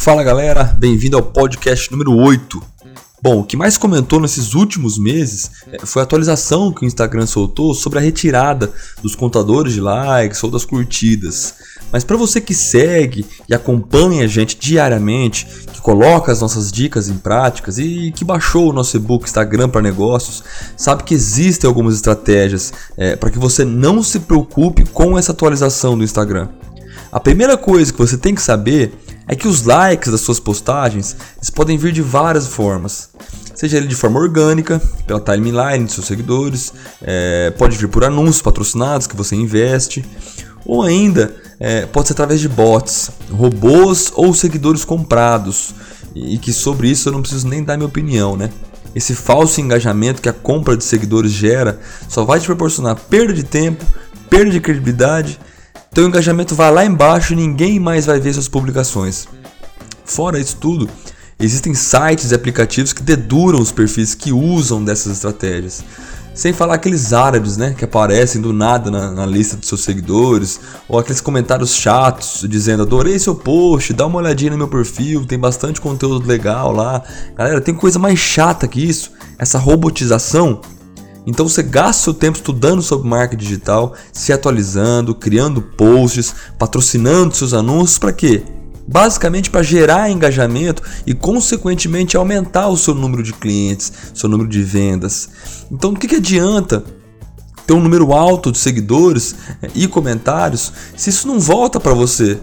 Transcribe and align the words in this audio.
Fala 0.00 0.24
galera, 0.24 0.64
bem-vindo 0.64 1.18
ao 1.18 1.22
podcast 1.22 1.92
número 1.92 2.16
8. 2.16 2.62
Bom, 3.22 3.40
o 3.40 3.44
que 3.44 3.54
mais 3.54 3.76
comentou 3.76 4.18
nesses 4.18 4.54
últimos 4.54 4.98
meses 4.98 5.50
é, 5.70 5.84
foi 5.84 6.00
a 6.00 6.04
atualização 6.04 6.72
que 6.72 6.82
o 6.82 6.86
Instagram 6.86 7.26
soltou 7.26 7.74
sobre 7.74 7.98
a 7.98 8.02
retirada 8.02 8.72
dos 9.02 9.14
contadores 9.14 9.74
de 9.74 9.80
likes 9.82 10.42
ou 10.42 10.50
das 10.50 10.64
curtidas. 10.64 11.54
Mas 11.92 12.02
para 12.02 12.16
você 12.16 12.40
que 12.40 12.54
segue 12.54 13.26
e 13.46 13.54
acompanha 13.54 14.24
a 14.24 14.26
gente 14.26 14.56
diariamente, 14.58 15.46
que 15.70 15.82
coloca 15.82 16.32
as 16.32 16.40
nossas 16.40 16.72
dicas 16.72 17.10
em 17.10 17.18
práticas 17.18 17.76
e 17.76 18.10
que 18.10 18.24
baixou 18.24 18.70
o 18.70 18.72
nosso 18.72 18.96
e-book 18.96 19.26
Instagram 19.26 19.68
para 19.68 19.82
negócios, 19.82 20.42
sabe 20.78 21.04
que 21.04 21.12
existem 21.12 21.68
algumas 21.68 21.94
estratégias 21.94 22.72
é, 22.96 23.16
para 23.16 23.28
que 23.28 23.38
você 23.38 23.66
não 23.66 24.02
se 24.02 24.20
preocupe 24.20 24.86
com 24.86 25.18
essa 25.18 25.32
atualização 25.32 25.98
do 25.98 26.02
Instagram. 26.02 26.48
A 27.12 27.20
primeira 27.20 27.58
coisa 27.58 27.92
que 27.92 27.98
você 27.98 28.16
tem 28.16 28.34
que 28.34 28.40
saber 28.40 28.94
é 29.30 29.36
que 29.36 29.46
os 29.46 29.62
likes 29.62 30.10
das 30.10 30.22
suas 30.22 30.40
postagens 30.40 31.16
eles 31.36 31.50
podem 31.50 31.78
vir 31.78 31.92
de 31.92 32.02
várias 32.02 32.48
formas. 32.48 33.10
Seja 33.54 33.76
ele 33.76 33.86
de 33.86 33.94
forma 33.94 34.18
orgânica, 34.18 34.82
pela 35.06 35.20
timeline 35.20 35.84
de 35.84 35.92
seus 35.92 36.06
seguidores, 36.06 36.72
é, 37.00 37.52
pode 37.52 37.76
vir 37.76 37.86
por 37.86 38.02
anúncios 38.02 38.42
patrocinados 38.42 39.06
que 39.06 39.14
você 39.14 39.36
investe, 39.36 40.04
ou 40.66 40.82
ainda 40.82 41.32
é, 41.60 41.86
pode 41.86 42.08
ser 42.08 42.14
através 42.14 42.40
de 42.40 42.48
bots, 42.48 43.12
robôs 43.30 44.10
ou 44.16 44.34
seguidores 44.34 44.84
comprados. 44.84 45.76
E 46.12 46.36
que 46.36 46.52
sobre 46.52 46.88
isso 46.88 47.08
eu 47.08 47.12
não 47.12 47.22
preciso 47.22 47.46
nem 47.46 47.62
dar 47.62 47.76
minha 47.76 47.86
opinião, 47.86 48.36
né? 48.36 48.50
Esse 48.96 49.14
falso 49.14 49.60
engajamento 49.60 50.20
que 50.20 50.28
a 50.28 50.32
compra 50.32 50.76
de 50.76 50.82
seguidores 50.82 51.30
gera 51.30 51.78
só 52.08 52.24
vai 52.24 52.40
te 52.40 52.46
proporcionar 52.46 52.96
perda 52.96 53.32
de 53.32 53.44
tempo, 53.44 53.84
perda 54.28 54.50
de 54.50 54.58
credibilidade 54.58 55.38
teu 55.92 56.06
engajamento 56.06 56.54
vai 56.54 56.72
lá 56.72 56.84
embaixo 56.84 57.32
e 57.32 57.36
ninguém 57.36 57.80
mais 57.80 58.06
vai 58.06 58.20
ver 58.20 58.32
suas 58.32 58.48
publicações. 58.48 59.26
Fora 60.04 60.38
isso 60.38 60.56
tudo, 60.56 60.88
existem 61.38 61.74
sites 61.74 62.30
e 62.30 62.34
aplicativos 62.34 62.92
que 62.92 63.02
deduram 63.02 63.60
os 63.60 63.72
perfis 63.72 64.14
que 64.14 64.32
usam 64.32 64.84
dessas 64.84 65.14
estratégias. 65.14 65.82
Sem 66.32 66.52
falar 66.52 66.74
aqueles 66.74 67.12
árabes, 67.12 67.56
né, 67.56 67.74
que 67.76 67.84
aparecem 67.84 68.40
do 68.40 68.52
nada 68.52 68.88
na, 68.90 69.10
na, 69.10 69.26
lista 69.26 69.56
dos 69.56 69.68
seus 69.68 69.82
seguidores, 69.82 70.60
ou 70.88 70.98
aqueles 70.98 71.20
comentários 71.20 71.74
chatos 71.74 72.46
dizendo: 72.48 72.82
adorei 72.82 73.18
seu 73.18 73.34
post, 73.34 73.92
dá 73.92 74.06
uma 74.06 74.18
olhadinha 74.18 74.52
no 74.52 74.58
meu 74.58 74.68
perfil, 74.68 75.26
tem 75.26 75.38
bastante 75.38 75.80
conteúdo 75.80 76.26
legal 76.26 76.72
lá. 76.72 77.02
Galera, 77.36 77.60
tem 77.60 77.74
coisa 77.74 77.98
mais 77.98 78.18
chata 78.18 78.68
que 78.68 78.80
isso. 78.80 79.10
Essa 79.38 79.58
robotização 79.58 80.60
então 81.26 81.48
você 81.48 81.62
gasta 81.62 82.04
seu 82.04 82.14
tempo 82.14 82.38
estudando 82.38 82.82
sobre 82.82 83.08
marketing 83.08 83.42
digital, 83.42 83.94
se 84.12 84.32
atualizando, 84.32 85.14
criando 85.14 85.60
posts, 85.60 86.34
patrocinando 86.58 87.34
seus 87.34 87.52
anúncios 87.52 87.98
para 87.98 88.12
quê? 88.12 88.42
Basicamente 88.86 89.50
para 89.50 89.62
gerar 89.62 90.10
engajamento 90.10 90.82
e 91.06 91.14
consequentemente 91.14 92.16
aumentar 92.16 92.68
o 92.68 92.76
seu 92.76 92.94
número 92.94 93.22
de 93.22 93.32
clientes, 93.32 93.92
seu 94.14 94.28
número 94.28 94.48
de 94.48 94.62
vendas. 94.62 95.28
Então 95.70 95.92
o 95.92 95.96
que, 95.96 96.08
que 96.08 96.16
adianta 96.16 96.82
ter 97.66 97.74
um 97.74 97.80
número 97.80 98.12
alto 98.12 98.50
de 98.50 98.58
seguidores 98.58 99.36
eh, 99.62 99.70
e 99.74 99.86
comentários 99.86 100.72
se 100.96 101.10
isso 101.10 101.28
não 101.28 101.38
volta 101.38 101.78
para 101.78 101.94
você? 101.94 102.38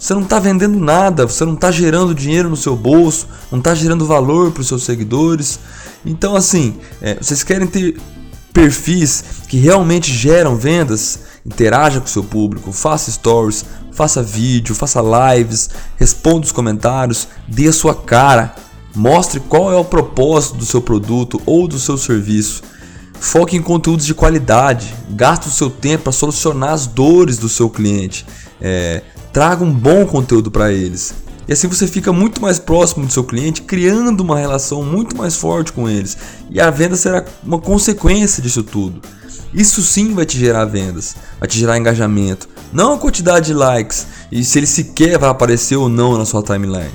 Você 0.00 0.14
não 0.14 0.22
está 0.22 0.38
vendendo 0.38 0.80
nada, 0.80 1.26
você 1.26 1.44
não 1.44 1.52
está 1.52 1.70
gerando 1.70 2.14
dinheiro 2.14 2.48
no 2.48 2.56
seu 2.56 2.74
bolso, 2.74 3.28
não 3.52 3.58
está 3.58 3.74
gerando 3.74 4.06
valor 4.06 4.50
para 4.50 4.62
os 4.62 4.66
seus 4.66 4.82
seguidores. 4.82 5.60
Então, 6.06 6.34
assim, 6.34 6.78
é, 7.02 7.16
vocês 7.16 7.44
querem 7.44 7.66
ter 7.66 8.00
perfis 8.50 9.22
que 9.46 9.58
realmente 9.58 10.10
geram 10.10 10.56
vendas? 10.56 11.18
Interaja 11.44 12.00
com 12.00 12.06
o 12.06 12.10
seu 12.10 12.24
público, 12.24 12.72
faça 12.72 13.10
stories, 13.10 13.66
faça 13.92 14.22
vídeo, 14.22 14.74
faça 14.74 15.02
lives, 15.02 15.68
responda 15.98 16.46
os 16.46 16.52
comentários, 16.52 17.28
dê 17.46 17.68
a 17.68 17.72
sua 17.72 17.94
cara, 17.94 18.54
mostre 18.96 19.38
qual 19.38 19.70
é 19.70 19.76
o 19.76 19.84
propósito 19.84 20.56
do 20.56 20.64
seu 20.64 20.80
produto 20.80 21.42
ou 21.44 21.68
do 21.68 21.78
seu 21.78 21.98
serviço. 21.98 22.62
Foque 23.20 23.54
em 23.54 23.60
conteúdos 23.60 24.06
de 24.06 24.14
qualidade, 24.14 24.94
gaste 25.10 25.48
o 25.48 25.50
seu 25.50 25.68
tempo 25.68 26.04
para 26.04 26.12
solucionar 26.12 26.70
as 26.70 26.86
dores 26.86 27.36
do 27.36 27.50
seu 27.50 27.68
cliente. 27.68 28.24
É, 28.58 29.02
traga 29.32 29.64
um 29.64 29.72
bom 29.72 30.06
conteúdo 30.06 30.50
para 30.50 30.72
eles. 30.72 31.14
E 31.48 31.52
assim 31.52 31.66
você 31.66 31.86
fica 31.86 32.12
muito 32.12 32.40
mais 32.40 32.58
próximo 32.58 33.06
do 33.06 33.12
seu 33.12 33.24
cliente, 33.24 33.62
criando 33.62 34.20
uma 34.20 34.38
relação 34.38 34.84
muito 34.84 35.16
mais 35.16 35.34
forte 35.34 35.72
com 35.72 35.88
eles. 35.88 36.16
E 36.50 36.60
a 36.60 36.70
venda 36.70 36.96
será 36.96 37.24
uma 37.42 37.58
consequência 37.58 38.42
disso 38.42 38.62
tudo. 38.62 39.00
Isso 39.52 39.82
sim 39.82 40.14
vai 40.14 40.24
te 40.24 40.38
gerar 40.38 40.64
vendas, 40.64 41.16
vai 41.38 41.48
te 41.48 41.58
gerar 41.58 41.76
engajamento, 41.76 42.48
não 42.72 42.94
a 42.94 42.98
quantidade 42.98 43.46
de 43.46 43.54
likes 43.54 44.06
e 44.30 44.44
se 44.44 44.58
ele 44.58 44.66
sequer 44.66 45.18
vai 45.18 45.28
aparecer 45.28 45.74
ou 45.74 45.88
não 45.88 46.16
na 46.16 46.24
sua 46.24 46.42
timeline. 46.42 46.92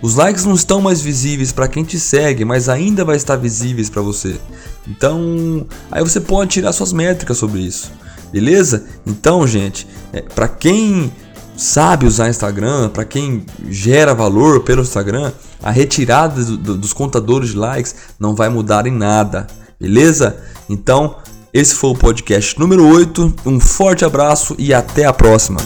Os 0.00 0.14
likes 0.14 0.44
não 0.44 0.54
estão 0.54 0.80
mais 0.80 1.00
visíveis 1.00 1.50
para 1.50 1.66
quem 1.66 1.82
te 1.82 1.98
segue, 1.98 2.44
mas 2.44 2.68
ainda 2.68 3.04
vai 3.04 3.16
estar 3.16 3.34
visíveis 3.34 3.90
para 3.90 4.02
você. 4.02 4.38
Então, 4.86 5.66
aí 5.90 6.02
você 6.02 6.20
pode 6.20 6.50
tirar 6.50 6.72
suas 6.72 6.92
métricas 6.92 7.38
sobre 7.38 7.60
isso. 7.60 7.90
Beleza? 8.30 8.86
Então, 9.04 9.46
gente, 9.46 9.86
é, 10.12 10.20
para 10.20 10.46
quem 10.46 11.12
sabe 11.56 12.06
usar 12.06 12.28
Instagram, 12.28 12.90
para 12.90 13.04
quem 13.04 13.44
gera 13.68 14.14
valor 14.14 14.60
pelo 14.60 14.82
Instagram, 14.82 15.32
a 15.62 15.70
retirada 15.70 16.44
do, 16.44 16.56
do, 16.56 16.76
dos 16.76 16.92
contadores 16.92 17.50
de 17.50 17.56
likes 17.56 17.94
não 18.18 18.34
vai 18.34 18.48
mudar 18.48 18.86
em 18.86 18.92
nada, 18.92 19.46
beleza? 19.80 20.36
Então, 20.68 21.16
esse 21.52 21.74
foi 21.74 21.90
o 21.90 21.94
podcast 21.94 22.58
número 22.58 22.86
8. 22.86 23.34
Um 23.46 23.58
forte 23.58 24.04
abraço 24.04 24.54
e 24.58 24.74
até 24.74 25.06
a 25.06 25.12
próxima. 25.12 25.58